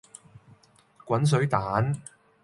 [1.05, 2.01] 滾水蛋